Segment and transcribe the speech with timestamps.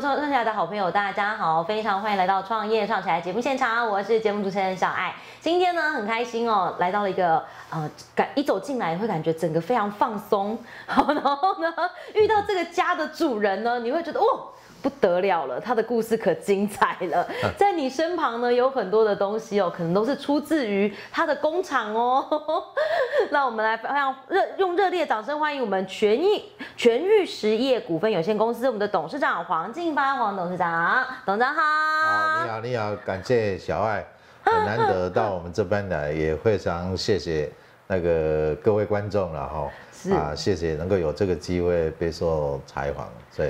[0.00, 5.14] 创创起来的好朋友，大家好，非常欢迎来到创业创起来节目现场，我是节目主持人小爱。
[5.40, 11.72] 今天呢很开心哦，来到了一个呃感一走进来会感觉整个非常放松，好， 然后呢
[12.14, 14.48] 遇到这个家的主人呢，你会觉得哦。
[14.84, 17.26] 不得了了，他的故事可精彩了。
[17.56, 22.62] 在你身旁呢，有很多的东西哦，可能都是出自于他的工厂哦。
[23.32, 26.44] 那我们来非常热用热烈掌声欢迎我们全益
[26.76, 31.62] 全域实业股份有限公司我们的董事长黄进发黄董事长，董事长好。
[31.62, 34.04] 好，你好，你好，感谢小爱，
[34.42, 37.50] 很难得到我们这边来，也非常谢谢
[37.86, 39.70] 那个各位观众了哈。
[39.90, 43.48] 是啊，谢谢能够有这个机会被受采访，所以。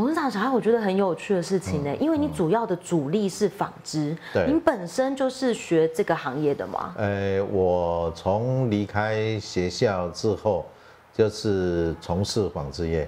[0.00, 6.94] 董事长，小孩我觉得很有趣的事情呢，因为你主要的主力是纺织，对，您本身就是学这个行业的嘛？
[6.96, 10.64] 呃，我从离开学校之后，
[11.12, 13.06] 就是从事纺织业。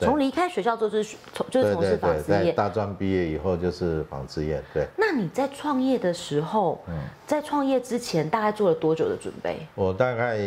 [0.00, 2.52] 从离开学校就是从就是从事纺织业。
[2.52, 4.84] 大专毕业以后就是纺织业，对。
[4.96, 6.94] 那你在创业的时候，嗯，
[7.24, 9.64] 在创业之前大概做了多久的准备？
[9.76, 10.38] 我大概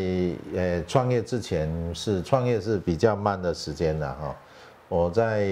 [0.54, 4.36] 呃，创业之前是创业是比较慢的时间的哈。
[4.88, 5.48] 我在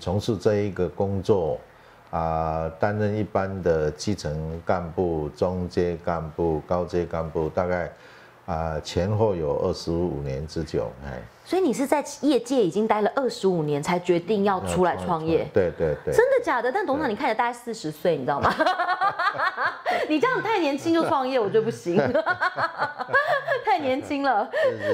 [0.00, 1.58] 从事这一个工作，
[2.10, 7.92] 啊，担任一般的基层干部、中阶干部、高阶干部，大概
[8.46, 11.22] 啊前后有二十五年之久，哎。
[11.50, 15.44] 所以你是在业界已经待了二十五年，才决定要出来创业。
[15.52, 16.14] 对对对。
[16.14, 16.70] 真的假的？
[16.70, 18.54] 但董事长，你看起来大概四十岁，你知道吗？
[20.08, 21.96] 你这样太年轻就创业，我觉得不行。
[23.66, 24.48] 太年轻了。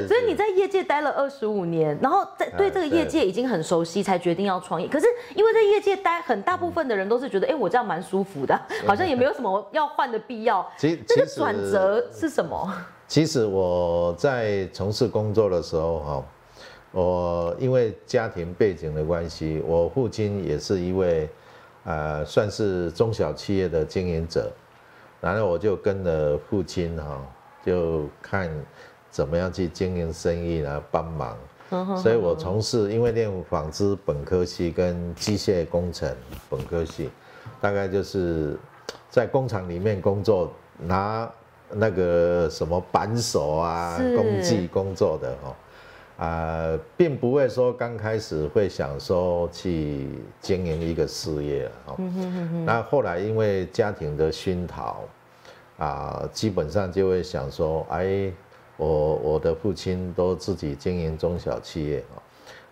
[0.08, 4.88] 所以你在业界待了二十五年，然后在对这个业界已经很熟悉，才决定要创业。
[4.88, 10.66] 可是因为在业界待很大部分的人都是觉得，哎，我这样蛮舒服的，好像也没有什么要换的必要。
[10.78, 12.72] 其实这个转折是什么？
[13.06, 16.24] 其实我在从事工作的时候，哈。
[16.96, 21.28] 我因为家庭背景的关系，我父亲也是一位，
[21.84, 24.50] 呃，算是中小企业的经营者，
[25.20, 27.20] 然后我就跟着父亲哈，
[27.62, 28.50] 就看
[29.10, 31.36] 怎么样去经营生意来帮忙。
[32.00, 36.10] 所以我从事因为念纺织本科系跟机械工程
[36.48, 37.10] 本科系，
[37.60, 38.58] 大概就是
[39.10, 41.30] 在工厂里面工作，拿
[41.72, 45.54] 那个什么扳手啊、工具工作的哈。
[46.16, 50.08] 啊，并不会说刚开始会想说去
[50.40, 51.94] 经营一个事业哦。
[52.64, 55.04] 那后来因为家庭的熏陶，
[55.76, 58.32] 啊，基本上就会想说，哎，
[58.78, 62.22] 我我的父亲都自己经营中小企业哦，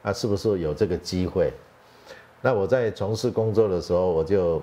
[0.01, 1.53] 那是不是有这个机会？
[2.41, 4.63] 那我在从事工作的时候，我就，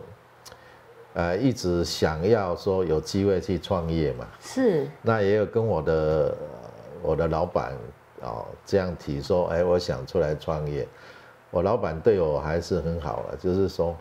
[1.13, 4.27] 呃，一直想要说有机会去创业嘛。
[4.39, 4.87] 是。
[5.03, 6.35] 那也有跟我的
[7.03, 7.73] 我的老板。
[8.21, 10.87] 哦，这样提说，哎，我想出来创业，
[11.49, 13.95] 我老板对我还是很好了，就是说，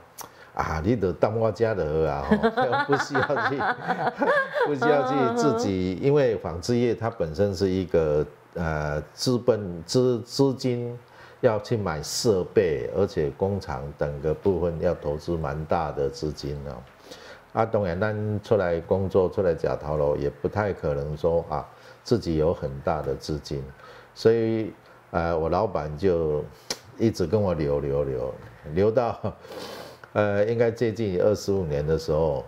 [0.54, 2.24] 啊，你得当我家的啊，
[2.86, 3.56] 不需要去，
[4.66, 10.98] 不需要去自己，因为纺织业它本身是一个呃资本资资金
[11.40, 16.76] 要去买设备，而且工厂等个部分要投资蛮大的资金哦。
[17.52, 21.66] 啊，当然咱出来工作出来假逃喽，也不太可能说啊
[22.04, 23.64] 自己有很大的资金。
[24.14, 24.72] 所以，
[25.10, 26.44] 呃，我老板就
[26.98, 28.34] 一直跟我留留留，
[28.74, 29.18] 留到，
[30.12, 32.44] 呃，应该接近二十五年的时候，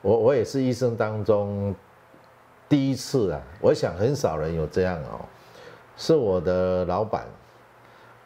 [0.00, 1.74] 我我也是一生当中
[2.68, 5.20] 第一次啊，我想很少人有这样哦，
[5.96, 7.26] 是我的老板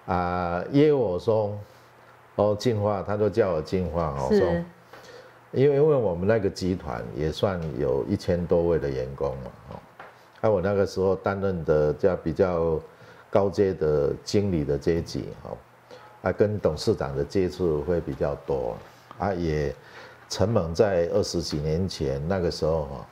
[0.07, 1.59] 啊约我说，
[2.37, 4.41] 哦进化，他都叫我进化哦，说，
[5.53, 9.77] 因为因为我们那个集团也算有一千多位的员工嘛，哦。
[10.47, 12.81] 那我那个时候担任的叫比较
[13.29, 15.51] 高阶的经理的阶级，哈，
[16.23, 18.77] 啊，跟董事长的接触会比较多，
[19.19, 19.75] 啊，也
[20.29, 23.07] 陈猛在二十几年前那个时候，哈，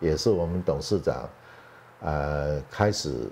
[0.00, 1.28] 也是我们董事长，
[2.00, 3.28] 呃，开始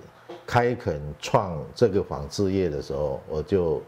[0.47, 3.81] 开垦创这个纺织业的时候，我就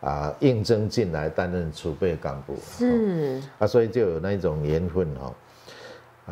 [0.00, 5.34] 啊应征进来担任储备干部，是，啊，所以就有那种缘分，哈，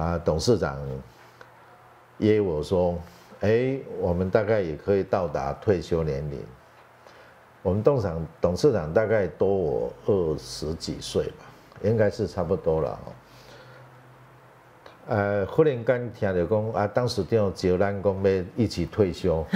[0.02, 0.78] 啊，董事长。
[2.20, 2.96] 约我说
[3.40, 6.38] ：“哎，我们大概也可以到达退休年龄。
[7.62, 11.44] 我们董事长董事长大概多我二十几岁吧，
[11.82, 12.98] 应该是差不多了。
[15.08, 19.44] 呃，忽然间听到讲啊，当时叫招咱讲要一起退休，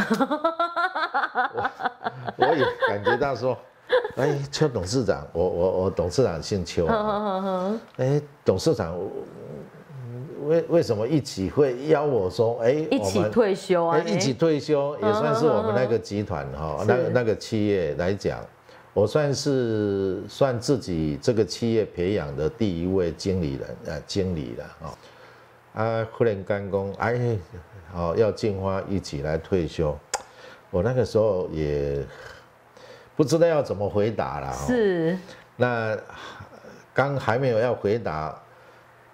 [2.36, 3.56] 我我也感觉到说，
[4.16, 6.86] 哎，邱董事长，我我我董事长姓邱，
[7.98, 8.98] 哎，董事长。”
[10.46, 13.98] 为为什么一起会邀我说，哎，一起退休啊？
[13.98, 18.44] 一起退休也算是我们那个集团哈，那个那个企业来讲，
[18.92, 24.88] 我算是算自己这个企业培养的第一位经理人，啊，经理了哦。
[25.74, 27.36] 啊，忽然干工，哎，
[27.94, 29.98] 哦，要进花一起来退休，
[30.70, 32.04] 我那个时候也
[33.16, 34.52] 不知道要怎么回答了。
[34.66, 35.18] 是。
[35.56, 35.96] 那
[36.92, 38.40] 刚还没有要回答。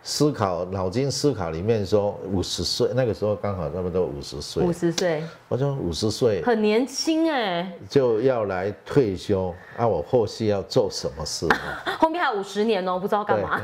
[0.03, 9.87] 思考脑筋思考里面说五十岁那个时候刚好差不多五十岁，五十岁，我说五十岁很年轻哎，就要来退休啊！
[9.87, 11.47] 我后续要做什么事？
[12.01, 13.61] 后面还有五十年哦，不知道干嘛。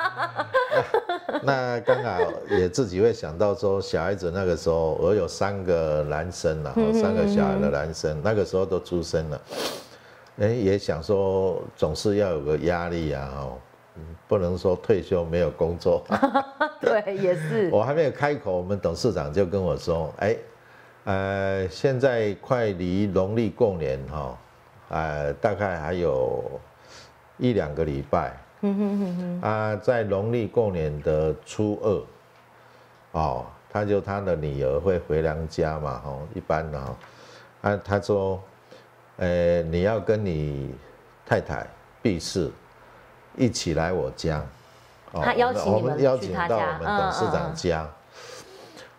[1.44, 2.18] 那刚好
[2.48, 9.40] 也自己会想到说，小孩子那个时候我有三个男生了，三个小孩的男生那个时候都出生了，
[10.40, 13.58] 哎，也想说总是要有个压力啊，哦。
[14.28, 16.04] 不能说退休没有工作，
[16.80, 17.68] 对，也是。
[17.74, 20.36] 我还没有开口，我们董事长就跟我说：“哎，
[21.04, 24.38] 呃，现在快离农历过年哈，
[24.88, 26.44] 呃，大概还有
[27.38, 28.36] 一两个礼拜。
[29.40, 32.02] 啊，在农历过年的初二，
[33.12, 36.96] 哦，他就他的女儿会回娘家嘛，哦，一般的哈。
[37.62, 38.42] 啊，他说，
[39.16, 40.74] 呃，你要跟你
[41.26, 41.66] 太太
[42.02, 42.50] 避世。”
[43.40, 44.44] 一起来我家，
[45.12, 47.88] 他邀请我们邀请到我们董事长家。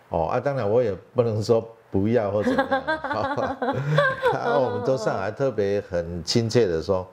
[0.08, 2.80] 哦啊，当然我也不能说不要或怎么样。
[4.34, 7.06] 啊我们都上来特别很亲切的说，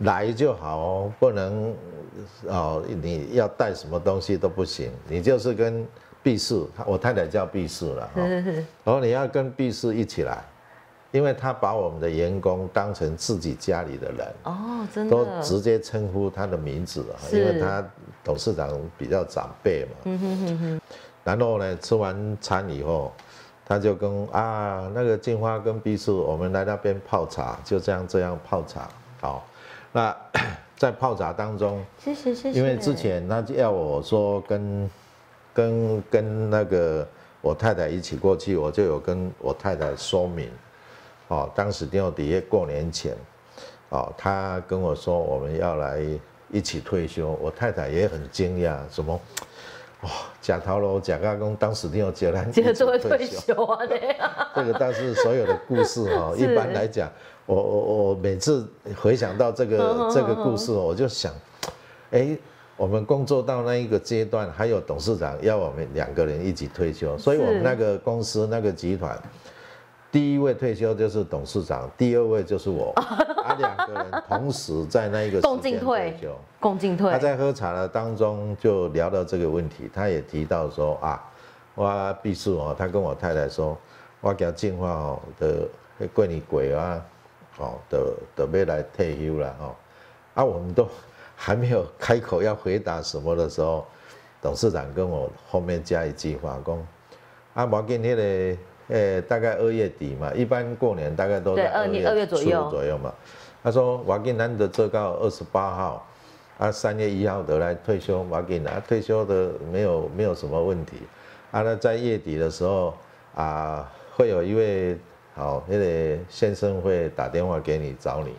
[0.00, 1.74] 来就好哦，不能
[2.46, 5.86] 哦，你要带什么东西都不行，你就是跟
[6.22, 10.44] 毕氏，我太太叫毕氏了，然后你要跟毕氏一起来。
[11.10, 17.82] 因为他把我们的员工当成自己家里的人哦，真的都直接称呼他的名字啊，因为他
[18.22, 19.90] 董事长比较长辈嘛。
[20.04, 20.80] 嗯哼哼哼。
[21.24, 23.12] 然后呢，吃完餐以后，
[23.64, 28.88] 他就跟啊那个金花跟毕叔，我们来那边泡茶，就这样这样泡茶。
[29.20, 29.46] 好，
[29.92, 30.14] 那
[30.76, 32.58] 在泡茶当中，谢谢谢谢。
[32.58, 34.90] 因为之前他要我说跟
[35.52, 37.06] 跟跟那个
[37.40, 40.50] 我太太一起过去，我就有跟我太太说明。
[41.28, 43.14] 哦，当时丁底下过年前，
[43.90, 46.00] 哦，他跟我说我们要来
[46.50, 49.20] 一起退休，我太太也很惊讶，什么？
[50.02, 50.10] 哇，
[50.40, 53.78] 贾陶罗、贾家公当时丁奥杰来一起退休啊？
[54.54, 57.10] 这个但是所有的故事 哈，一般来讲，
[57.46, 58.66] 我我我每次
[58.96, 61.34] 回想到这个这个故事，我就想，
[62.12, 62.34] 哎，
[62.76, 69.20] 我们工作到那一个阶段，还有董事长要我们两个人一起退休，所以我们那个公司那个集团。
[70.10, 77.12] 第一位退休就是董事长，第二位就是我，啊，两个人同时在那一个共进退休，共进退。
[77.12, 81.22] 他在喝茶的当中就聊到这个问题，他也提到说啊，
[81.74, 83.76] 我毕叔哦，他跟我太太说，
[84.22, 85.68] 我叫进化哦的
[86.14, 87.04] 桂林鬼啊，
[87.58, 89.76] 哦的的要来退休了哦，
[90.32, 90.88] 啊，我们都
[91.36, 93.84] 还没有开口要回答什么的时候，
[94.40, 96.78] 董事长跟我后面加一句话，讲
[97.52, 98.58] 啊，我今天的。
[98.88, 103.12] 诶，大概二月底嘛，一般过年大概都在二月二月左右左右嘛。
[103.62, 106.06] 他说我给难得这到二十八号，
[106.58, 110.96] 啊三月一号得来退休，我给拿退休的没有没有什么问题。
[111.50, 112.94] 啊，那在月底的时候
[113.34, 114.96] 啊，会有一位
[115.34, 118.34] 好那个先生会打电话给你找你。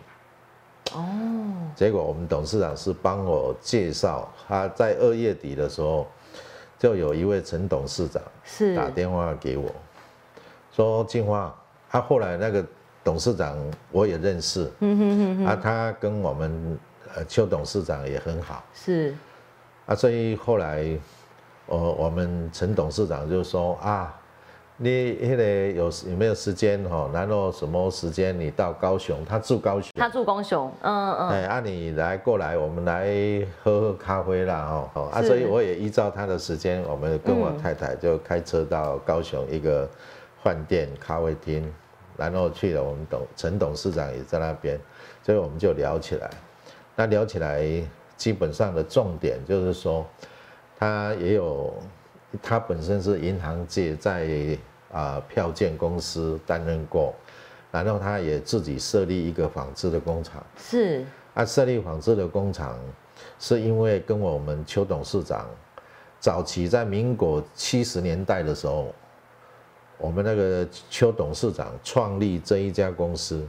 [0.94, 1.04] 哦。
[1.76, 6.06] 结果我们董事长是帮我介绍，他在二月底的时候
[6.78, 9.70] 就有一位陈董事长是打电话给我。
[10.80, 11.54] 说金花，
[11.90, 12.64] 他后来那个
[13.04, 13.54] 董事长
[13.92, 16.78] 我也认识，嗯哼哼哼，啊，他跟我们
[17.14, 19.14] 呃邱董事长也很好，是，
[19.84, 20.98] 啊，所以后来，
[21.66, 24.18] 我我们陈董事长就说啊，
[24.78, 27.10] 你那个有有没有时间哈？
[27.12, 29.22] 然后什么时间你到高雄？
[29.26, 33.06] 他住高雄，他住高雄，嗯嗯，哎，啊，你来过来，我们来
[33.62, 39.86] 喝喝咖啡啦，哦，啊，所以我也依照他的时间，我们跟我太太就开车到高雄一个。
[40.42, 41.72] 饭店、咖啡厅，
[42.16, 44.80] 然后去了，我们董陈董事长也在那边，
[45.22, 46.30] 所以我们就聊起来。
[46.96, 47.62] 那聊起来，
[48.16, 50.06] 基本上的重点就是说，
[50.78, 51.74] 他也有，
[52.42, 54.56] 他本身是银行界在
[54.92, 57.14] 啊票件公司担任过，
[57.70, 60.44] 然后他也自己设立一个纺织的工厂。
[60.58, 61.04] 是。
[61.34, 62.78] 啊，设立纺织的工厂，
[63.38, 65.46] 是因为跟我们邱董事长
[66.18, 68.94] 早期在民国七十年代的时候。
[70.00, 73.46] 我们那个邱董事长创立这一家公司，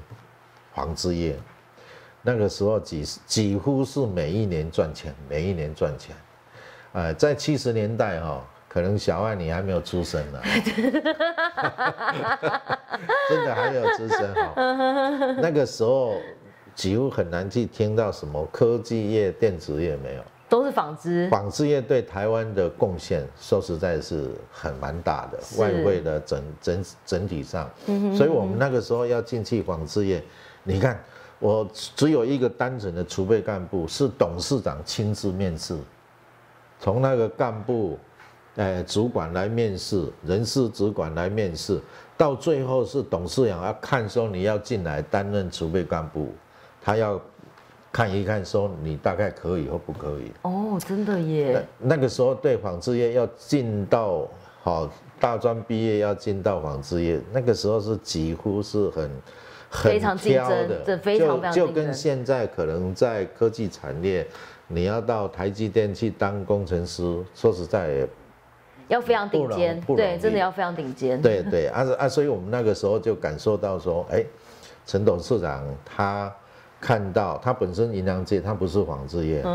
[0.76, 1.36] 纺织业，
[2.22, 6.16] 那个时候几几乎是每一年赚钱，每一年赚钱，
[6.94, 10.42] 哎，在七十年代哈，可能小爱你还没有出生呢，
[13.30, 14.54] 真的还没有出生哈，
[15.42, 16.16] 那个时候
[16.76, 20.24] 几乎很难去听到什么科技业、电子业没有。
[20.52, 27.70] 都是纺织，纺织业对台湾的贡献，说实在是很蛮大的，外汇的整整整体上，
[28.14, 30.22] 所以我们那个时候要进去纺织业，
[30.64, 31.02] 你看
[31.40, 35.74] 我只有一个单纯的储备干部，是董事长亲自面试，
[36.82, 37.98] 从那个干部，
[38.58, 41.80] 哎主管来面试，人事主管来面试，
[42.18, 46.34] 到最后是董事长要看说你要进来担任储备干部，
[46.82, 47.18] 他要。
[47.92, 51.62] 看一看，说你大概可以或不可以哦，真的耶。
[51.78, 54.26] 那个时候对纺织业要进到
[54.64, 59.12] 好大专毕业要进到纺织业，那个时候是几乎是很
[59.70, 64.26] 很挑的，这非常就就跟现在可能在科技产业，
[64.68, 67.04] 你要到台积电去当工程师，
[67.36, 68.08] 说实在
[68.88, 71.22] 要非常顶尖，对，真的要非常顶尖。
[71.22, 74.24] 对对啊啊，所以我们那个时候就感受到说，哎，
[74.86, 76.34] 陈董事长他。
[76.82, 79.46] 看到他本身银行界，他不是纺织业，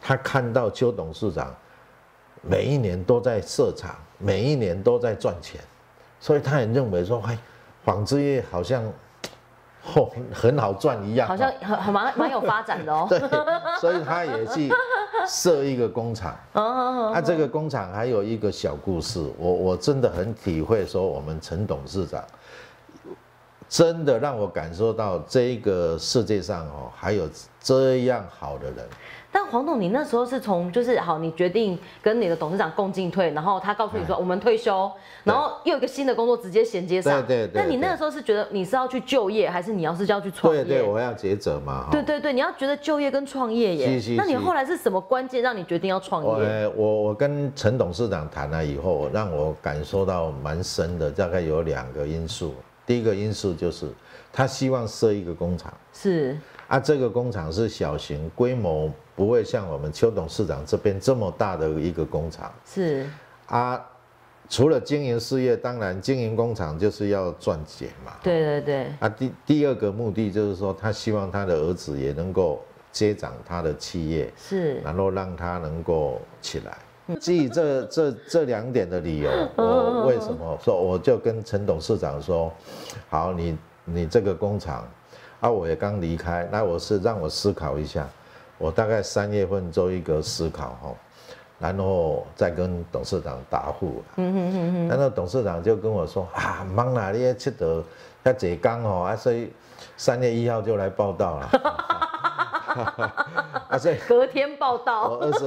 [0.00, 1.52] 他看到邱董事长
[2.42, 5.58] 每一年都在设厂，每一年都在赚钱，
[6.20, 7.38] 所以他也认为说，哎，
[7.82, 8.84] 纺织业好像
[9.94, 13.06] 哦很好赚一样，好像很很蛮蛮有发展的哦。
[13.10, 13.18] 对，
[13.80, 14.70] 所以他也去
[15.26, 16.36] 设一个工厂。
[16.52, 22.22] 哦， 他这个工厂还有一个小故事，我我真的很体会说，我们陈董事长。
[23.70, 27.26] 真的让我感受到这个世界上哦，还有
[27.62, 28.84] 这样好的人。
[29.32, 34.90] 但黄董，你那时候是从就是好，你决定跟你的董事长共进退，然后他告诉你说我们退休，
[35.22, 37.24] 然后又有一个新的工作直接衔接上。
[37.24, 37.62] 对对对。
[37.62, 40.64] 那你那个时候是觉得你是要去就业，还是你要是要去创业？
[40.64, 41.86] 对对，我要抉择嘛。
[41.92, 44.02] 对对对，你要觉得就业跟创业耶。
[44.16, 46.66] 那你后来是什么关键让你决定要创业？
[46.74, 52.52] 我我我跟陈董事长谈了以后，让我感受到蛮深的，大概有两个因素。
[52.90, 53.88] 第一个因素就是，
[54.32, 56.36] 他希望设一个工厂，是。
[56.66, 63.06] 啊，这个工厂是小型，规模不会像我们邱董事长这边这么大的一个工厂，是。
[63.46, 63.80] 啊，
[64.48, 76.76] 除了经营事业，当然经营工厂就是要赚钱嘛，对对对，啊，第第二个目的就是说，他希望他的儿子也能够接掌他的企业，是，然后让他能够起来。
[77.18, 82.52] 基于这这这两点的理由，我为什么说我就跟陈董事长说，
[83.08, 84.86] 好，你你这个工厂，
[85.40, 88.08] 啊，我也刚离开，那我是让我思考一下，
[88.58, 90.94] 我大概三月份做一个思考哈，
[91.58, 94.02] 然后再跟董事长答复。
[94.16, 94.88] 嗯哼哼哼。
[94.88, 97.82] 然后董事长就跟我说啊，忙哪里七得
[98.22, 99.50] 要解刚哦，啊，所以
[99.96, 101.50] 三月一号就来报道了。
[103.68, 105.08] 啊，所以 隔天报道。
[105.08, 105.46] 我二十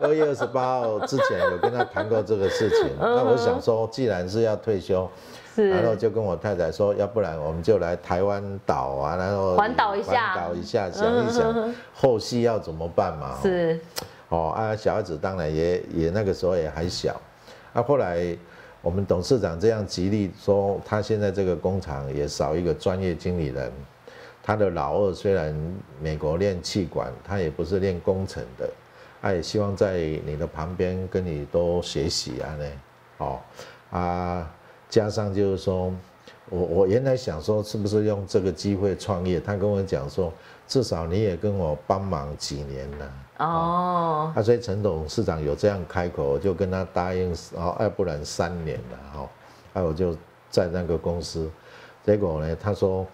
[0.00, 2.90] 二月二十八号之前有跟他谈过这个事情。
[3.00, 5.08] 那我想说，既然是要退休，
[5.54, 13.38] 然后就跟我太太说，要不然我们就来台湾岛啊，然后环岛一下，环岛一下，想一想后续要怎么办嘛。
[13.42, 13.78] 是。
[14.28, 17.20] 哦啊，小孩子当然也也那个时候也还小。
[17.72, 18.36] 啊，后来
[18.82, 23.72] 我们董事长这样极力说，他现在这个工厂也少一个专业经理人。
[24.46, 25.52] 他的老二虽然
[26.00, 28.70] 美国练气管，他也不是练工程的，
[29.20, 32.64] 他也希望在你的旁边跟你多学习啊呢，
[33.18, 33.40] 哦，
[33.90, 34.48] 啊，
[34.88, 35.92] 加上就是说，
[36.48, 40.32] 我我原来想说是不是用这个机会创业，他跟我讲说，
[40.68, 49.28] 至少你也跟我帮忙几年了，哦，啊，所以陈董事长有这样开口，我就跟他答应，哦，要不然三年了，哈，
[49.72, 50.16] 那我就
[50.50, 51.50] 在那个公司，
[52.04, 53.04] 结果呢，他说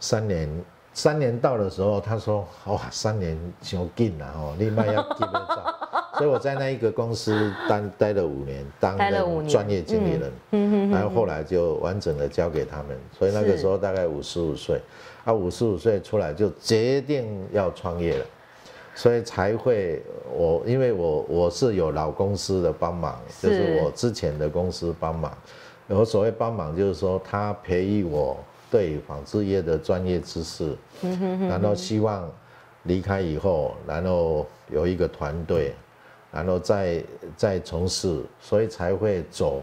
[0.00, 0.50] 三年。
[0.92, 5.74] 三年到的时候，他说：“哇，三年就紧了哦，另外要记得账。
[6.18, 8.98] ”所以我在那一个公司待待了五年，当
[9.48, 12.98] 专业经理人，然后后来就完整的交给他们。
[13.16, 14.80] 所以那个时候大概五十五岁，
[15.24, 18.26] 啊，五十五岁出来就决定要创业了，
[18.94, 20.02] 所以才会
[20.34, 25.32] 我因为我我是有老公司的帮忙，就是我之前的公司帮忙。
[25.86, 28.36] 我所谓帮忙，就是说他培育我。
[28.70, 30.76] 对纺织业的专业知识，
[31.48, 32.30] 然后希望
[32.84, 35.74] 离开以后，然后有一个团队，
[36.30, 37.02] 然后再
[37.36, 39.60] 再从事，所以才会走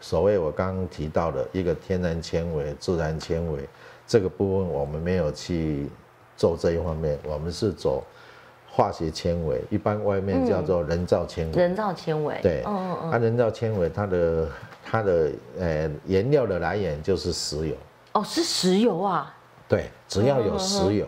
[0.00, 3.66] 所谓我刚刚提到的一个天然纤维、自然纤维
[4.06, 5.88] 这个部分，我们没有去
[6.36, 8.04] 做这一方面，我们是走
[8.70, 11.52] 化学纤维，一般外面叫做人造纤维。
[11.58, 12.38] 人造纤维。
[12.42, 13.10] 对，嗯嗯嗯。
[13.10, 14.48] 它人造纤维，它的
[14.84, 17.74] 它的呃原料的来源就是石油。
[18.18, 19.32] 哦，是石油啊！
[19.68, 21.06] 对，只要有石油，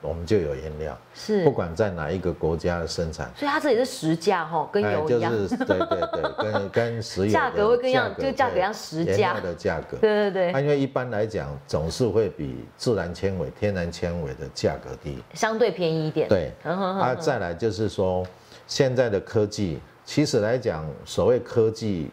[0.00, 1.44] 我们就有原料，是。
[1.44, 9.12] 不，管在哪一个国家的生产，所以它这里是实价哈，跟哎，油一样，就是对对对，跟 跟石油的价格会跟一样就价格一样对实价。
[9.12, 9.98] 原料的价格。
[9.98, 15.22] 对对对，啊因为一般来讲，总是会比自然纤维、天然纤维的价格低。
[15.34, 18.26] 相对便宜一点，对，啊，再来就是说，
[18.66, 22.08] 现在的科技，其实来讲，所谓科技，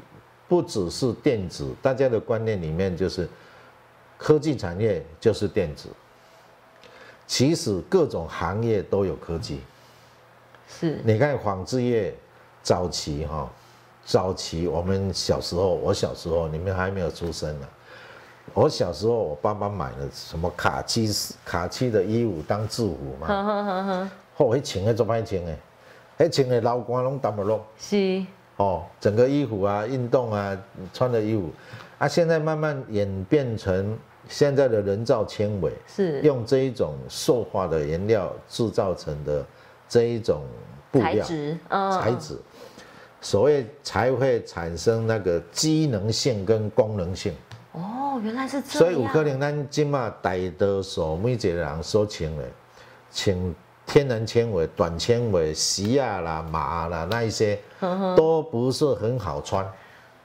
[0.48, 3.30] 不只是电子，大家的观念里面就是，
[4.18, 5.90] 科技产业就是电子。
[7.28, 9.62] 其实各种行业都有科技。
[10.68, 12.14] 是，你看纺织业
[12.64, 13.50] 早期哈、
[14.06, 17.68] 早期我们小时候，我小时候你们还没有出生呢。
[18.54, 21.10] 我小时候，我爸爸买了什么卡其
[21.44, 25.58] 卡其的衣服当制服嘛，哼哼哼哼，后迄穿的做歹穿的，
[26.18, 30.58] 迄穿的老官拢澹不落是，哦，整个衣服啊、运动啊
[30.94, 31.52] 穿的衣服，
[31.98, 33.98] 啊，现在慢慢演变成
[34.30, 39.46] 现在的人造纤维，是，用这一种塑化的原料制造成的
[39.88, 40.44] 这一种
[40.92, 42.38] 布料材质，嗯，材质，
[43.22, 47.34] 所谓才会产生那个机能性跟功能性。
[47.74, 52.44] 哦，原来是这样，所以有可能咱今嘛大多数每一个人所穿的，
[53.12, 53.56] 穿
[53.86, 57.60] 天然纤维、短纤维、席啊啦、麻啦那一些，
[58.16, 59.66] 都不是很好穿，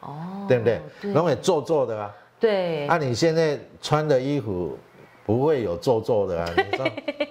[0.01, 0.81] 哦，对不对？
[1.01, 2.13] 对拢会皱皱的啊。
[2.43, 4.77] 对，啊，你现在穿的衣服
[5.25, 6.51] 不会有皱皱的啊？
[6.59, 6.85] 你知道，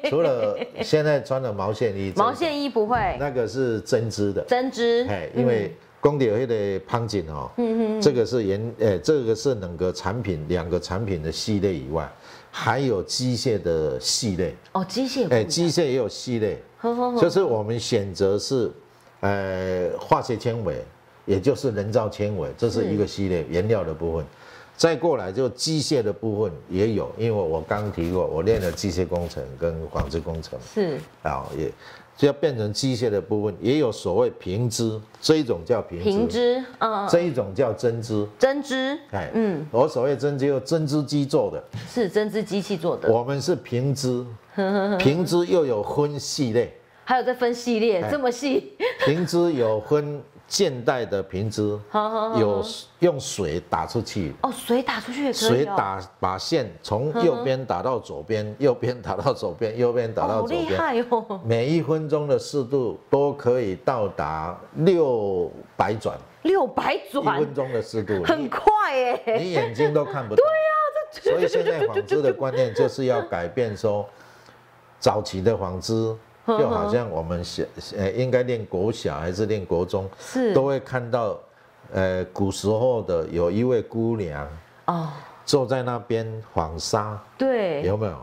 [0.10, 12.10] 除了现在穿的毛线衣，毛线衣不会，那个是针织的，针织，哎，因为工地有迄个胖紧哦，嗯嗯这个是原，呃，这个是两个产品，两个产品的系列以外，
[12.50, 18.72] 还有机械的系列，哦，机械不哎，机械也有系列，呵呵呵，就是我们选择是，
[19.20, 20.77] 呃，化学纤维，
[21.25, 24.25] 也就是人造纤维，这是一个系列原料的部分。
[24.78, 30.58] 再过来就机械的部分也有，因为我刚提过，我练了机械工程跟纺织工程。
[30.74, 31.72] 是，啊，也
[32.18, 38.28] 就要变成机械的部分，也有所谓平织，这一种叫平织，平织，嗯，这一种叫针织。
[38.40, 44.25] 针织，哎，嗯，我所谓针织，用针织机做的，是针织机器做的，我们是平织，
[45.00, 46.72] 平织又有分系列，
[47.05, 48.12] 还有在分系列哎。
[48.12, 48.74] 这么细，
[49.05, 52.61] 平织有分现代的平织，好好好有
[53.00, 67.22] 用水打出去，哦，水打出去也可以、哦，水打把线从右边打到左边，右边打到左边，右边打到左边，害哦，每一分钟的速度都可以到达六百转，六百转？
[67.22, 70.44] 一转，分钟的速度，很快耶，你眼睛都看不到。
[70.44, 74.05] 对呀、所以现在 纺织的观念就是要改变，说
[75.00, 76.14] 早期的纺织
[76.60, 77.64] 就好像我们小
[77.98, 80.54] 呃应该练国小还是练国中，是。
[80.54, 81.38] 都会看到，
[81.94, 84.48] 呃古时候的有一位姑娘
[84.86, 85.10] 哦，
[85.46, 88.18] 坐在那边纺纱，对，有没有？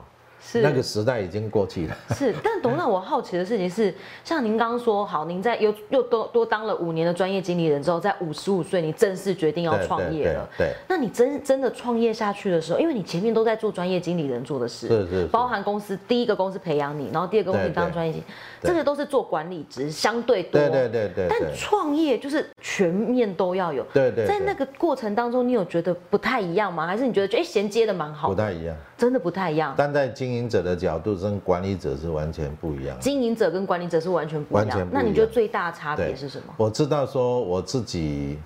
[0.50, 1.96] 是那个时代已经过去了。
[2.16, 10.48] 是，但董事长， 我好奇的事情是，像您刚刚说，好，您在又又多多当了五年的专业经理人之后，在五十五岁，你正式决定要对创对对业了。
[10.56, 18.24] 对，那你真真的创业下去的时候，因为你前面都在做专业经理人做的事，是是是包含公司第一个公司培养你，然后第二个公司对对当专业经理，
[18.62, 20.58] 对这个都是做管理职，相对多。
[20.60, 23.82] 对对对对但创业就是全面都要有。
[23.92, 26.86] 对对对在那个过程当中，你有觉得不太一样吗？
[26.86, 28.34] 还是你觉得哎衔接的蛮好的？
[28.34, 28.76] 不太一样。
[28.96, 29.74] 真的不太一样。
[29.76, 33.02] 但在经营者的角度跟管理者是完全不一样的。
[33.02, 34.68] 经营者跟管理者是完全不一样。
[34.68, 36.52] 完全不一样那你觉得最大的差别是什么？
[36.58, 38.38] 我知道说我自己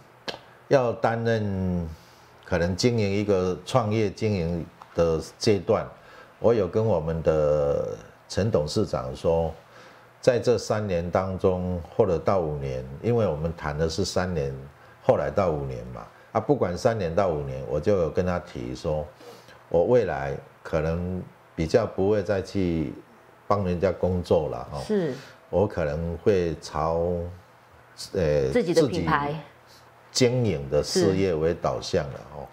[0.68, 1.88] 要担任
[2.44, 5.84] 可能经营一个创业经营的阶段，
[6.38, 7.96] 我有跟我们的
[8.28, 9.52] 陈董事长说，
[10.20, 14.54] 在这三年当中，或者到五年，因为我们谈的是三年，
[15.02, 19.06] 后来到五年嘛，啊，不管三年到五年，我就有跟他提说，
[19.68, 21.22] 我未来可能
[21.54, 22.92] 比较不会再去
[23.46, 24.80] 帮人家工作了哈。
[24.80, 25.14] 是
[25.50, 27.02] 我可能会朝
[28.12, 29.34] 呃自己的品牌，
[30.10, 32.46] 经营的事业为导向了哦。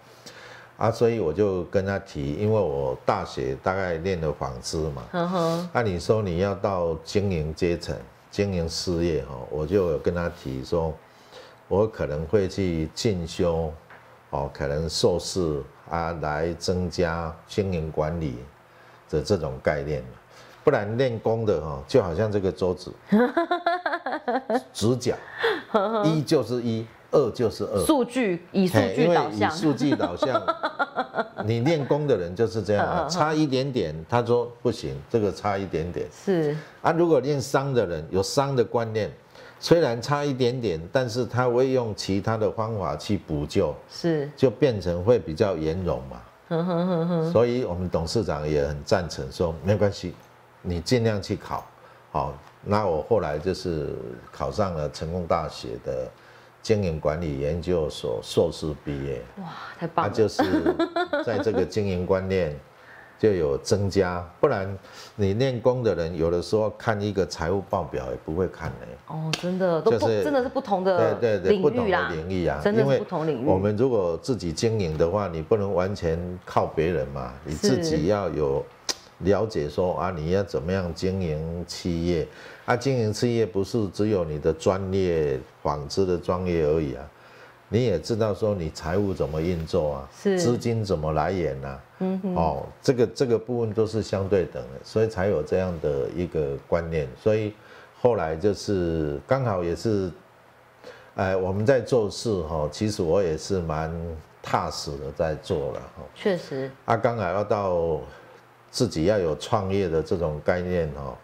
[0.76, 7.94] 啊，所以我就跟他提，因为我大学大概练了纺织嘛，呵呵，那、你说你要到经营阶层、
[8.30, 10.94] 经营事业哈，我就有跟他提说，
[11.68, 13.70] 我可能会去进修，
[14.30, 18.38] 哦，可能硕士啊，来增加经营管理
[19.10, 20.02] 的这种概念
[20.62, 22.92] 不然练功的哈，就好像这个桌子，
[24.72, 25.14] 直角，
[26.04, 30.42] 一就是一，二就是二，数据以数嘿因为以据导向，数据导向，
[31.46, 36.92] 你练功的人就是这样啊，差一点点，他说不行，这个差一点点是啊。
[36.92, 39.10] 如果练商的人有商的观念，
[39.58, 46.20] 虽然差一点点，但是他会用其他的方法去补救，是，就变成会比较圆融嘛。
[46.50, 50.14] 呵呵呵呵，所以我们董事长也很赞成说，没关系，
[50.62, 51.64] 你尽量去考，
[52.10, 52.34] 好，
[52.64, 53.94] 那我后来就是
[54.32, 56.10] 考上了成功大学的
[56.60, 59.44] 经营管理研究所硕士毕业，哇，
[59.78, 60.10] 太棒了！
[60.10, 60.42] 那就是
[61.24, 62.58] 在这个经营观念
[63.20, 64.66] 就有增加，不然
[65.14, 68.76] 你练功的人有的时候看一个财务报表也不会看呢。
[69.08, 73.46] 哦，真的都不就是真的是不同的对对对，不同的领域啊，真的是因为不同领域。
[73.46, 78.64] 我们如果自己经营的话，你不能完全靠别人嘛，你自己要有
[79.18, 82.26] 了解说啊，你要怎么样经营企业
[82.64, 82.74] 啊？
[82.74, 87.04] 经营企业不是只有你的专业纺织的专业而已啊，
[87.72, 90.38] 你也知道说你财务怎么运作啊，是。
[90.38, 97.08] 资金怎么来源啊，嗯，哦，这个这个部分都是相对等的，所以才有这样的一个观念。
[97.22, 97.54] 所以
[98.00, 100.10] 后来就是刚好也是，
[101.14, 103.94] 呃，我们在做事哈、其实我也是蛮
[104.42, 106.68] 踏实的在做了哈、确实。
[106.86, 108.00] 啊，刚好要到
[108.68, 111.16] 自己要有创业的这种概念哈、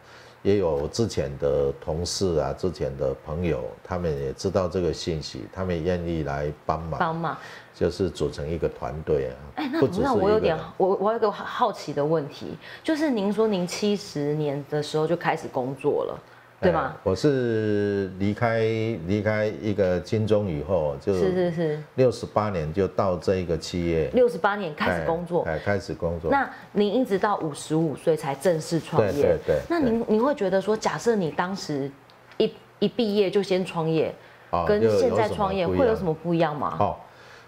[0.47, 7.37] 也有之前的同事啊，之前的朋友，他们也知道这个信息，他们也愿意来帮忙，帮忙。
[7.75, 9.35] 就是组成一个团队啊。
[9.57, 16.23] 哎，那那我有点我我有一个好奇的问题，就是您说您七十年的时候就开始工作了，
[16.61, 17.01] 对吗哎？
[17.03, 18.61] 我是离开
[19.07, 26.31] 离开一个金钟以后，就是是是，六十八年就到这一个企业六十八年开始工作，哎，哎开始工作。
[26.31, 31.90] 那您一直到五十五岁才正式创业，对对对那您您会觉得说，假设你当时
[32.38, 34.14] 一一毕业就先创业，
[34.51, 36.77] 哦跟现在创业会有什么不一样吗？
[36.81, 36.97] 哦，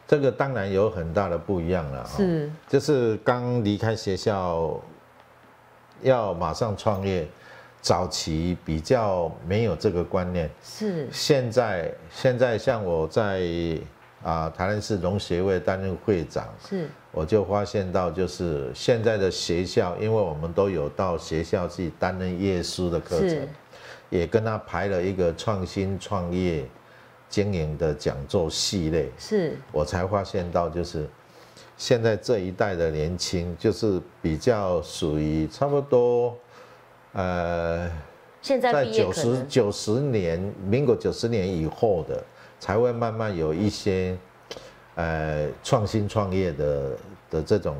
[0.07, 2.03] 这个当然有很大的不一样了。
[2.03, 4.79] 哦是就是刚离开学校，
[6.03, 7.27] 要马上创业，
[7.81, 10.51] 早期比较没有这个观念。
[10.62, 11.09] 是。
[11.12, 13.43] 现在现在像我在
[14.23, 16.88] 啊台南市农协会担任会长，是。
[17.11, 23.49] 我就发现到，就是现在的学校，因为我们都有到学校去担任夜师的课程是，
[24.11, 26.64] 也跟他排了一个创新创业
[27.29, 29.57] 经营的讲座系列，是。
[29.73, 31.09] 我才发现到，就是
[31.77, 36.37] 现在这一代的年轻，就是比较属于差不多，
[37.12, 37.90] 呃，
[38.42, 42.23] 现在九十九十年，民国九十年以后的，
[42.61, 44.16] 才会慢慢有一些，
[44.94, 46.90] 呃，创新创业的
[47.31, 47.77] 的这种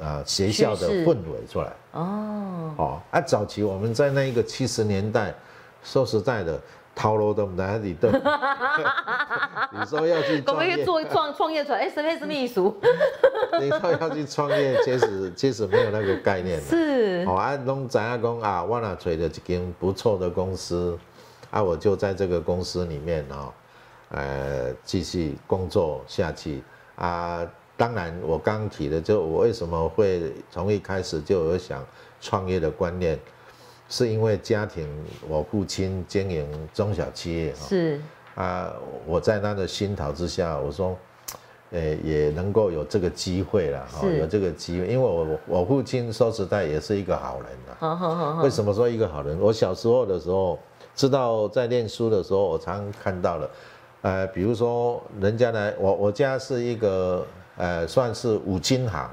[0.00, 1.72] 啊、学校的氛围出来。
[1.92, 5.34] 哦，哦，啊，早期我们在那一个七十年代，
[5.82, 6.60] 说实在的，
[6.96, 8.08] 套路都哪里都，
[9.70, 12.74] 你说要去我们创业，做创创业出来，哎，什么是秘书？
[13.60, 16.64] 你说要去创业，其实其实没有那个概念的。
[16.64, 20.98] 是哦，啊，拢知影讲啊，我那找了一间不错的公司，
[21.50, 23.52] 啊，我就在这个公司里面哦，
[24.08, 26.62] 呃，继续工作下去
[26.96, 27.46] 啊。
[27.78, 31.84] 当然，我刚提的，就我为什么会从一开始就有想
[32.22, 33.20] 创业的观念，
[33.88, 34.88] 是因为家庭，
[35.28, 38.00] 我父亲经营中小企业哈、是。
[38.34, 38.72] 啊，
[39.06, 40.96] 我在他的熏陶之下，我说，
[41.70, 44.18] 呃，也能够有这个机会了，哈、是。
[44.18, 47.72] 有这个机会，因为我我父亲说实在也是一个好人啊。
[47.78, 48.42] 好好好好。
[48.42, 49.38] 为什么说一个好人？
[49.40, 50.58] 我小时候的时候，
[50.94, 53.50] 知道在念书的时候，我常看到了，
[54.02, 59.10] 呃，比如说人家来，我我家是一个呃，算是五金行，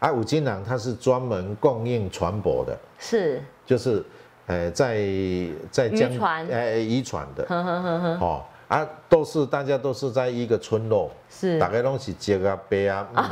[0.00, 4.02] 啊，五金行它是专门供应船舶的，是就是，
[4.46, 4.98] 呃，在
[5.70, 6.10] 在江
[6.50, 8.18] 呃渔船的，呵呵呵呵。
[8.24, 11.58] 哦啊，都是大家都是在一个村落，是。
[11.58, 13.06] 大概都是接啊背啊。
[13.14, 13.24] 嗯。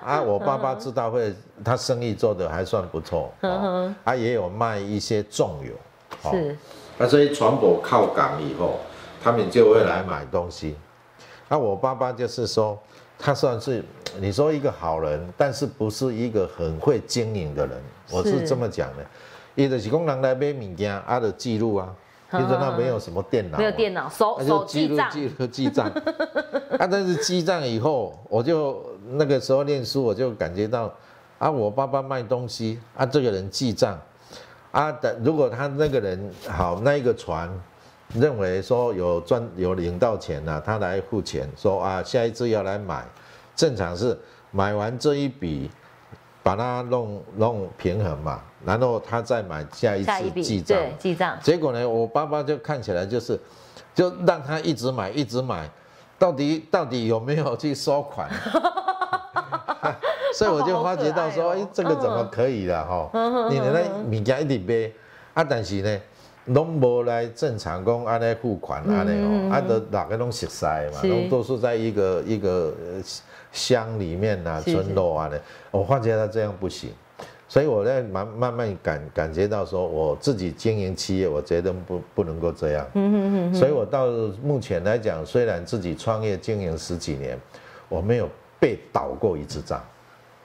[0.00, 5.72] 啊，我爸爸知道会，他生意做的还算不错，哦、啊也有卖一些重油，
[6.22, 6.56] 哦是。
[6.96, 8.78] 那所以船舶靠港以后，
[9.22, 10.74] 他们就会来买东西。
[11.48, 12.78] 那、我爸爸就是说，
[13.18, 13.82] 他算是
[14.20, 17.76] 你说一个好人，但是不是一个很会经营的人，
[18.10, 19.04] 我是是这么讲的。
[19.54, 21.94] 伊就是讲人来买物件，啊的记录啊，
[22.32, 25.86] 因为那没有什么电脑嘛，没有电脑，手手记账，记录记录记账。
[26.78, 30.92] 啊，但是记账以后，我就那个时候念书，我就感觉到，
[31.38, 33.98] 啊，我爸爸卖东西，啊，这个人记账，
[34.70, 37.50] 啊，等如果他那个人好，那一个船
[38.14, 43.04] 认为说有赚有领到钱了、他来付钱，说啊，下一次要来买，
[43.58, 44.16] 正常是
[44.52, 45.68] 买完这一笔，
[46.44, 50.78] 把它弄弄平衡嘛，然后他再买下一次记账。
[50.78, 53.36] 对记账，结果呢，我爸爸就看起来就是，
[53.92, 55.68] 就让他一直买，一直买，
[56.16, 58.30] 到底到底有没有去收款？
[60.34, 63.10] 所以我就发觉到说， 哎、这个怎么可以了哈？
[63.50, 64.92] 你的那物件一直买，
[65.34, 66.00] 啊，但是呢，
[66.48, 73.02] 拢无来正常讲安尼付款安尼哦，啊，都大家拢熟悉嘛，是拢都是在一个一个呃
[73.52, 76.90] 乡里面呐、是村落啊的，我发觉他这样不行。
[77.50, 82.86] 所以我在慢慢慢感感觉到说，我自己经营企业，我觉得不不能够这样。
[82.92, 83.54] 嗯嗯嗯。
[83.54, 84.06] 所以我到
[84.42, 87.38] 目前来讲，虽然自己创业经营十几年，
[87.88, 88.28] 我没有
[88.60, 89.82] 被倒过一次账。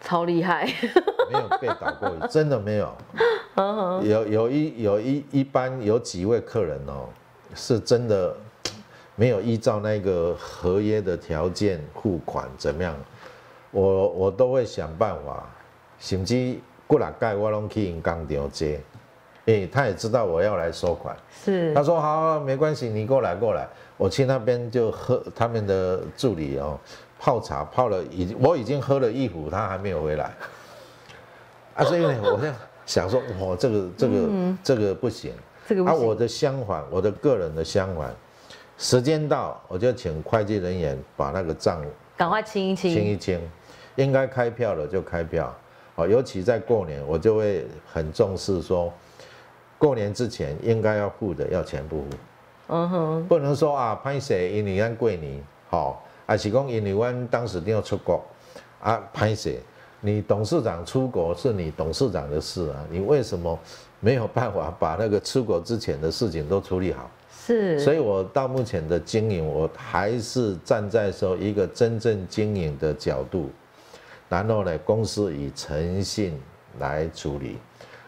[0.03, 0.65] 超厉害。
[1.31, 2.93] 没有被打过，真的没有。
[4.03, 7.07] 有有一有一一般有几位客人哦，
[7.55, 8.35] 是真的
[9.15, 12.95] 没有依照那个合约的条件付款怎么样，
[13.71, 15.47] 我我都会想办法，
[15.99, 18.81] 甚至过来盖我拢去银行调接，
[19.45, 26.79] 哎，他也知道我要来收款，是，他说好，没关系，你过来过来，我去那边就和他们的助理哦，
[27.23, 30.29] 泡茶泡了已我已经喝了一壶，他还没有回来，
[31.73, 32.53] 啊，所以呢，我在
[32.85, 34.29] 想说，我，这个这个
[34.61, 35.31] 这个不行，
[35.65, 38.13] 这个啊，我的相反，我的个人的相反，
[38.77, 41.81] 时间到我就请会计人员把那个账
[42.17, 43.39] 赶快清一清，清一清，
[43.95, 45.55] 应该开票了就开票。
[45.95, 48.91] 哦，尤其在过年，我就会很重视说，
[49.77, 52.17] 过年之前应该要付的要全部付。
[52.67, 58.23] 嗯哼，不能说啊，拍摄因为咱过年，好，还是讲因为阮当时要出国，
[58.79, 59.49] 啊，拍摄，
[60.01, 63.57] 你董事长出国是你董事长的事啊，你为什么
[63.99, 67.09] 没有办法把那个出国之前的事情都处理好？
[67.45, 73.49] 是，所以我到目前的经营，我还是站在说一个真正经营的角度。
[74.29, 76.39] 然后呢，公司以诚信
[76.79, 77.57] 来处理，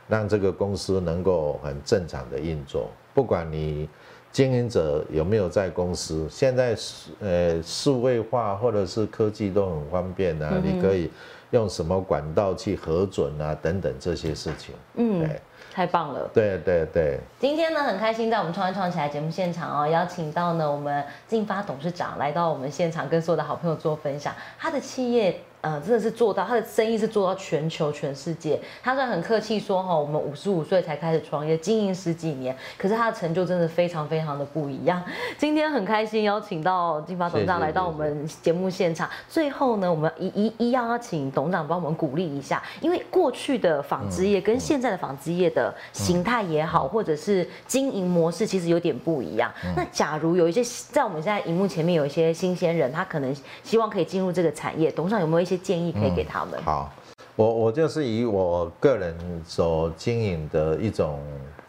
[0.07, 2.89] 让这个公司能够很正常的运作。
[3.13, 3.87] 不管你
[4.35, 6.75] 经营者有没有在公司，现在
[7.21, 11.09] 呃数位化或者是科技都很方便啊，你可以
[11.51, 14.75] 用什么管道去核准啊等等这些事情。
[14.95, 15.25] 嗯。
[15.73, 16.29] 太棒了！
[16.33, 24.33] 对对对，今天呢很开心在我们创业创起来节目现场哦，邀请到呢我们进发董事长来到我们现场，跟所有的好朋友做分享。
[24.57, 28.59] 他的企业呃真的是做到，他的生意是做到全球全世界。
[28.83, 35.03] 他虽然很客气说哈，我们五十五岁才开始创业，经营十几年，可是他的成就真的非常非常的不一样。
[35.37, 39.09] 今天很开心邀请到金发董事长来到我们节目现场。
[39.27, 45.73] 最后呢，我们一一一样要请董事长帮我们鼓励一下，因为过去的纺织业跟现在的纺织业的。
[45.91, 49.51] 形态也好，或者是经营模式，其实有点不一样。
[49.75, 56.61] 那假如有一些在我们现在荧幕前面有一些新鲜人，他可能希望可以进入这个产业，董事长有没有一些建议可以给他们？
[56.63, 56.93] 好，
[57.35, 59.15] 我我就是以我个人
[59.45, 61.19] 所经营的一种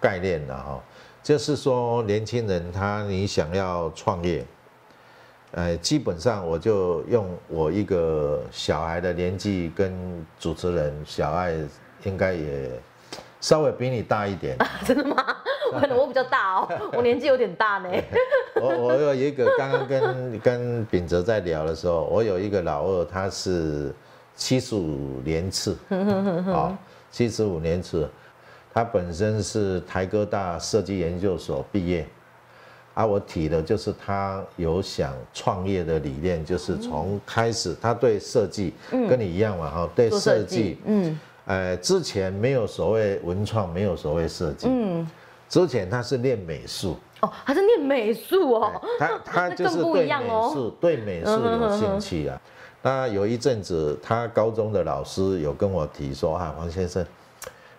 [0.00, 0.80] 概念的哈，
[1.22, 4.44] 就是说年轻人他你想要创业，
[5.52, 11.54] 呃，基本上我就用我一个小孩的年纪跟主持人小爱
[12.04, 12.70] 应该也。
[13.38, 15.35] 稍微比你大一点， 真的吗？
[15.80, 17.88] 可能我比较大哦， 我年纪有点大呢。
[18.60, 23.94] 我我有一个刚刚跟跟秉哲在聊的时候，我有一个老二，他是
[24.34, 25.76] 七十五年次，
[26.46, 26.76] 好，
[27.10, 28.08] 七十五年次，
[28.72, 32.06] 他本身是台科大设计研究所毕业，
[32.94, 41.18] 啊，我提的就是他有想创业的理念，就是从开始他对设计跟你一样嘛，哈，对设计，嗯。
[41.46, 44.66] 呃，之前没有所谓文创，没有所谓设计。
[44.68, 45.08] 嗯，
[45.48, 46.96] 之前他是练美术。
[47.20, 48.80] 哦，他是练美术哦。
[48.98, 50.18] 他 他就是对美
[50.52, 52.40] 术，对美术有兴趣啊。
[52.82, 57.04] 那有一阵子，他高中的老师有跟我提说啊，王先生，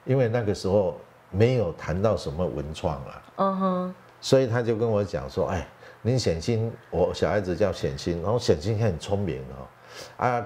[0.05, 0.97] 因为那个时候
[1.31, 3.23] 没有谈到什么文创啊。
[3.37, 3.95] 嗯哼。
[4.19, 5.67] 所以他就跟我讲说，哎，
[6.01, 10.45] 您显心，我小孩子叫显心，然后显心很聪明哦，啊。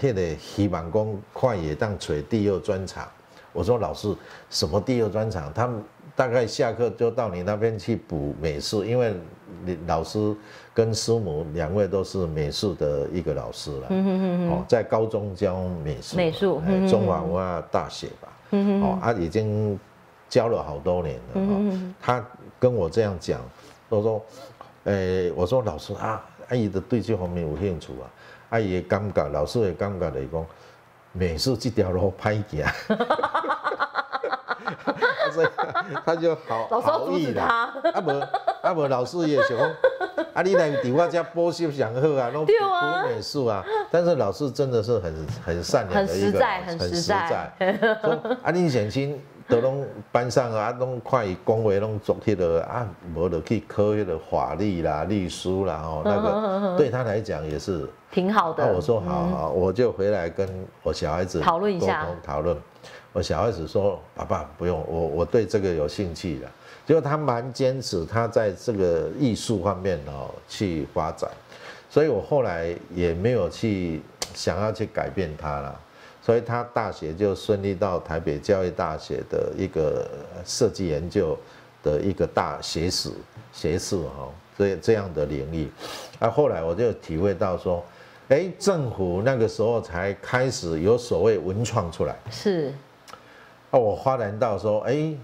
[0.00, 3.08] 迄个希望讲快也当锤第二专场，
[3.56, 4.14] 我说老师
[4.50, 5.50] 什么第二专场？
[5.54, 5.82] 他们
[6.14, 9.14] 大概下课就到你那边去补美术，因为
[9.64, 10.34] 你老师
[10.74, 13.86] 跟师母两位都是美术的一个老师了。
[13.88, 16.16] 嗯嗯嗯哦，在高中教美术。
[16.16, 16.60] 美术。
[16.88, 18.28] 中华文化大学吧。
[18.50, 19.78] 嗯哦，他已经
[20.28, 21.20] 教了好多年了。
[21.34, 22.24] 嗯他
[22.60, 23.40] 跟我这样讲，
[23.88, 24.22] 我说，
[24.84, 28.04] 诶，我说老师啊，阿姨的对这方面有兴趣啊。
[28.50, 30.46] 阿姨的感觉，老师的感觉来讲，
[31.18, 32.64] 美术这条路歹行，
[35.32, 35.48] 所以
[36.04, 37.72] 他就好好意啦。
[37.94, 38.10] 啊无
[38.62, 39.70] 啊无，老师也想讲，
[40.34, 42.52] 啊你来伫我家补习上好啊，拢补
[43.08, 43.64] 美术啊。
[43.90, 47.52] 但是老师真的是很很善良的一个，很实在。
[48.02, 49.18] 说啊，你想先。
[49.48, 58.66] 都拢班上啊，拢看伊讲话拢做迄个啊，无就去考迄个法律啦、律师啦，哦，那个对他来讲也是挺好的。
[58.66, 60.48] 那我说好好，我就回来跟
[60.82, 62.56] 我小孩子讨论一下，讨论。
[63.12, 66.46] 我小孩子说：“爸爸不用，我我对这个有兴趣的。”
[66.84, 71.30] 结果他蛮坚持，他在这个艺术方面哦去发展，
[71.88, 74.02] 所以我后来也没有去
[74.34, 75.80] 想要去改变他了。
[76.26, 80.10] 所以他大学就顺利到台北教育大学的一个
[80.44, 81.38] 设计研究
[81.84, 83.12] 的一个大学士
[83.52, 85.70] 学士哈，这这样的领域。
[86.18, 87.80] 啊，后来我就体会到说，
[88.28, 92.16] 哎，政府那个时候才开始有所谓文创出来。
[92.28, 92.74] 是。
[93.70, 95.14] 啊，我发展到说，哎，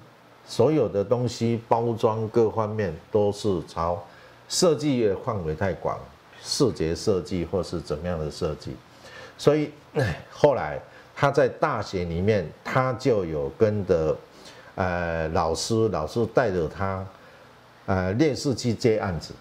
[0.46, 4.00] 所有的东西包装各方面都是朝
[4.48, 5.98] 设计的范围太广，
[6.40, 8.76] 视觉设计或是怎么样的设计，
[9.36, 9.68] 所以
[10.30, 10.80] 后来。
[11.22, 14.16] 他在大学里面，他就有跟的，
[14.74, 17.06] 呃，老师，老师带着他，
[17.86, 19.32] 呃，烈士去接案子，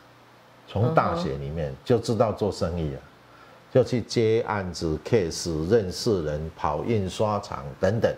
[0.67, 3.01] 从大学里面就知道做生意啊，
[3.71, 8.15] 就去接案子、case、认识人、跑印刷厂等等，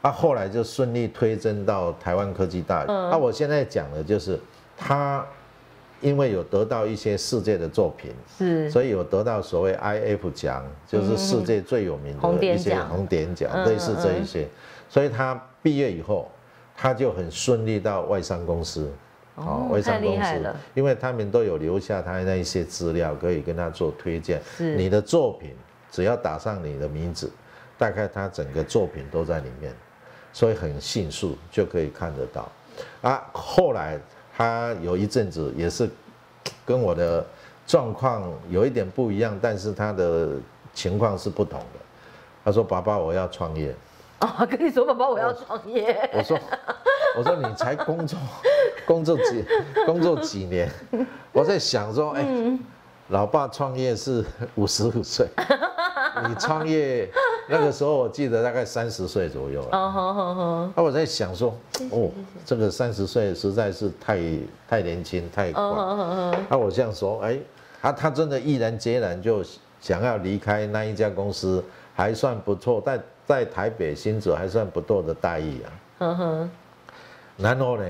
[0.00, 2.88] 啊，后来就顺利推甄到台湾科技大学。
[2.88, 4.36] 那我现在讲的就是
[4.76, 5.24] 他。
[6.02, 14.48] 因为有得到一些世界的作品，是，所以有得到所谓 I F 奖，就是世界最有名的一些红点奖，类似这一些。
[14.88, 16.28] 所以他毕业以后，
[16.76, 18.92] 他就很顺利到外商公司，
[19.36, 24.42] 哦，外商公司，因为他们都有留下他那一些资料，可以跟他做推荐。
[24.56, 25.54] 是，你的作品
[25.90, 27.30] 只要打上你的名字，
[27.78, 29.72] 大概他整个作品都在里面，
[30.32, 32.50] 所以很迅速就可以看得到。
[33.02, 34.00] 啊，后来。
[34.42, 35.88] 他有一阵子也是
[36.66, 37.24] 跟我的
[37.64, 40.30] 状况有一点不一样，但是他的
[40.74, 41.78] 情况是不同的。
[42.44, 43.72] 他说：“爸爸，我要创业。”
[44.18, 46.10] 哦，跟你说，爸爸，我要创业。
[46.12, 46.36] 我说
[47.16, 48.18] ：“我说你才工作
[48.84, 49.44] 工作几
[49.86, 50.68] 工作几年？”
[51.30, 52.26] 我在想说：“哎，
[53.10, 54.24] 老爸创业是
[54.56, 55.28] 五十五岁，
[56.28, 57.10] 你创业。”
[57.48, 59.68] 那个时候我记得大概三十岁左右了。
[59.72, 60.70] 哦，好好好。
[60.76, 61.54] 那我在想说，
[61.90, 62.10] 哦，
[62.46, 64.20] 这个三十岁实在是太
[64.68, 65.62] 太年轻，太快。
[66.48, 67.38] 那我这样说，哎，
[67.82, 69.42] 他他真的毅然决然就
[69.80, 71.62] 想要离开那一家公司，
[71.94, 75.72] 还算不错，在在台北薪资还算不错的待遇啊。
[75.98, 76.50] 嗯哼。
[77.36, 77.84] 然后呢，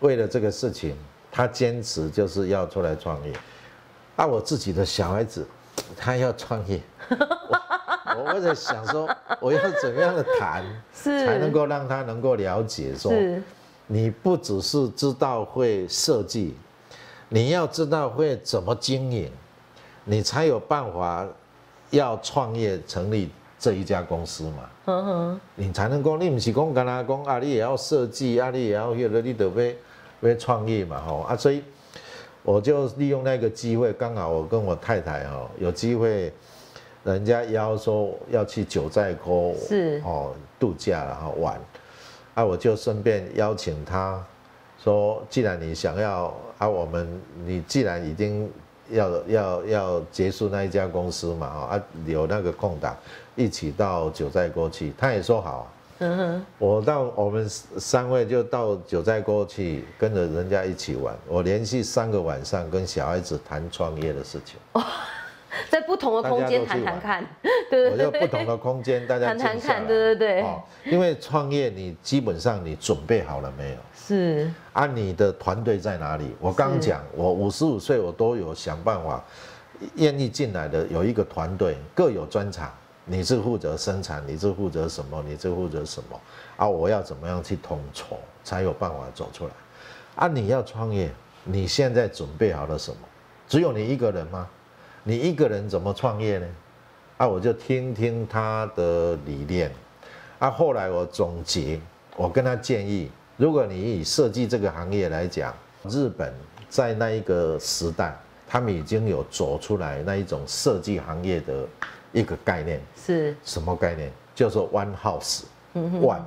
[0.00, 0.96] 为了这个事情，
[1.30, 3.32] 他坚持就是要出来创业。
[4.16, 5.46] 啊，我自己的小孩子，
[5.96, 6.80] 他要创业。
[8.16, 9.08] 我在想说，
[9.40, 13.12] 我要怎么样的谈， 才能够让他能够了解说，
[13.86, 16.54] 你不只是知道会设计，
[17.28, 19.30] 你要知道会怎么经营，
[20.04, 21.26] 你才有办法
[21.90, 24.70] 要创业成立这一家公司嘛。
[24.86, 31.62] 嗯哼，你才能够，你不是讲跟他讲啊，你也要设计啊，你也要有了你得要要创业嘛，吼啊，所以
[32.42, 36.32] 我就利用那个机会，刚好我跟我太太哦有机会。
[37.02, 40.02] 人家邀说要去九寨沟是。
[40.04, 41.58] 哦度假然后玩，
[42.34, 44.22] 啊我就顺便邀请他，
[44.78, 47.08] 说既然你想要啊我们
[47.46, 48.46] 你既然已经
[48.90, 52.94] 要要要结束那一家公司嘛啊有那个空档
[53.34, 55.66] 一起到九寨沟去，他也说好，
[56.00, 64.58] 嗯哼，我到我们三位就到九寨沟去跟着人家一起玩，我连续三个晚上跟小孩子谈创业的事情。
[65.68, 67.24] 在不同的空间谈谈看，
[67.70, 70.42] 对对 对，我就不同的空间，大家 谈谈看，对对对。
[70.42, 73.76] 哦，因为创业，你基本上你准备好了没有？
[73.94, 74.50] 是。
[74.72, 76.34] 啊，你的团队在哪里？
[76.40, 79.22] 我刚讲，我五十五岁，我都有想办法，
[79.96, 82.72] 愿意进来的有一个团队，各有专长。
[83.10, 85.20] 你是负责生产，你是负责什么？
[85.26, 86.20] 你是负责什么？
[86.56, 89.52] 啊，我要怎么样去统筹，才有办法走出来？
[90.14, 91.10] 啊，你要创业，
[91.42, 92.98] 你现在准备好了什么？
[93.48, 94.46] 只有你一个人吗？
[95.02, 96.46] 你一个人怎么创业呢？
[97.16, 99.72] 啊，我就听听他的理念。
[100.38, 101.80] 啊，后来我总结，
[102.16, 106.32] 我跟他建议，如果你以设计这个行业来讲，日本
[106.68, 111.66] 在那一个时代，他们已经有走出来那一种设计行业的
[112.12, 112.80] 一个概念。
[112.96, 114.10] 是什么概念？
[114.34, 116.22] 叫做 one house，one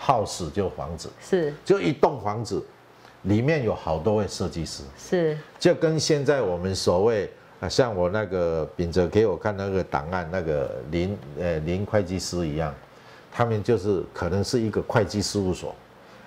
[0.00, 2.64] house 就房子，是就一栋房子，
[3.22, 7.68] 里面有好多位设计师，是就跟现在我们所谓啊。
[7.68, 12.72] 像我那个秉哲给我看那个档案，那个林呃林会计师一样，
[13.32, 15.74] 他们就是可能是一个会计事务所，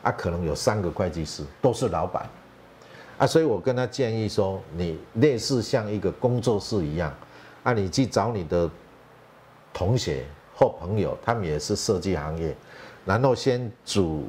[0.01, 2.28] 啊，可能有三个会计师都是老板，
[3.17, 7.15] 啊，所以我跟他建议说，你类似像一个工作室一样，
[7.68, 8.70] 啊，你去找你的
[9.74, 10.24] 同学
[10.55, 12.55] 或朋友，他们也是设计行业，
[13.03, 14.24] 然后先组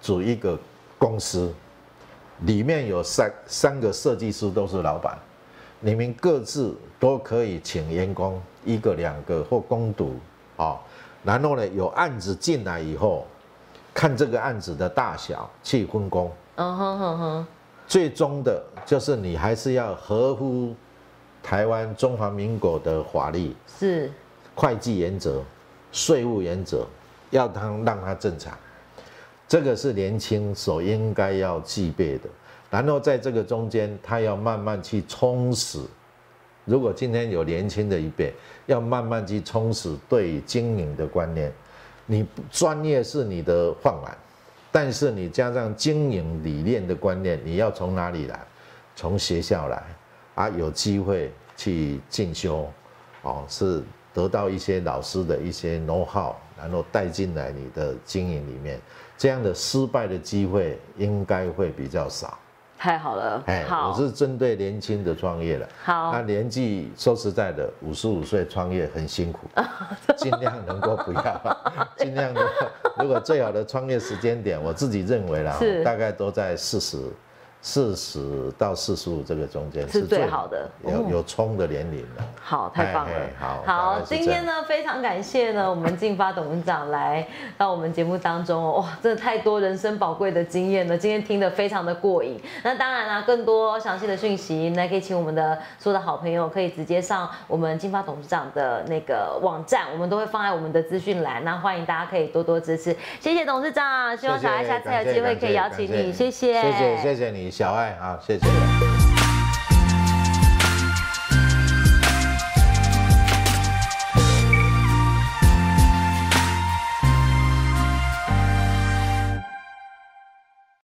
[0.00, 0.58] 组一个
[0.98, 1.54] 公司，
[2.40, 5.16] 里面有三三个设计师都是老板。
[5.78, 10.16] 你们各自都可以请员工一个、两个或攻读
[10.56, 10.76] 啊，
[11.22, 13.24] 然后呢，有案子进来以后，
[13.94, 16.28] 看这个案子的大小去分工。
[16.56, 17.46] 嗯哼哼哼。
[17.86, 20.74] 最终的就是你还是要合乎
[21.44, 23.54] 台湾中华民国的法律。
[23.78, 24.10] 是。
[24.54, 25.42] 会计原则、
[25.92, 26.86] 税务原则，
[27.30, 28.56] 要他让他正常，
[29.46, 32.30] 这个是年轻所应该要具备的。
[32.70, 35.80] 然后在这个中间，他要慢慢去充实。
[36.64, 38.32] 如果今天有年轻的一辈，
[38.66, 41.52] 要慢慢去充实对经营的观念。
[42.06, 44.16] 你专业是你的饭碗，
[44.70, 48.40] 但是你加上经营理念的观念，你要从哪里来？
[48.96, 49.82] 从学校来
[50.34, 52.68] 啊，有机会去进修，
[53.22, 53.82] 哦，是
[54.12, 58.80] 得到一些老师的一些 know how，然后带进来你的经营里面，
[59.16, 62.38] 这样的失败的机会应该会比较少。
[62.76, 65.66] 太好了，哎，我是针对年轻的创业了。
[65.82, 69.48] 好，那年纪说实在的，五十五岁创业很辛苦，
[70.16, 71.56] 尽量能够不要，
[71.96, 72.46] 尽量的，
[72.98, 76.98] 如果最好的创业时间点，我自己认为啦，大概都在四十。
[77.64, 82.22] 四十到四十五这个中间是最好的，有有冲的年龄了。
[82.38, 83.12] 好，太棒了。
[83.40, 92.38] 好，好，今天呢非常感谢呢我们进发董事长来到我们节目当中哦，哇，真的太多人生宝贵的经验了，今天听得非常的过瘾。
[92.62, 101.42] 那当然啦，更多详细的讯息，那可以请我们的所有的好朋友可以直接上我们进发董事长的那个网站，我们都会放在我们的资讯栏。
[101.42, 107.53] 那欢迎大家可以多多支持，谢谢董事长，希望小爱下次有机会可以邀请你，谢谢，谢谢，谢谢你。
[107.54, 108.83] 小爱好，谢谢。